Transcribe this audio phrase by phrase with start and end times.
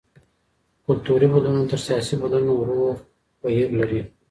[0.87, 2.89] کلتوري بدلونونه تر سياسي بدلونونو ورو
[3.43, 4.01] بهير لري.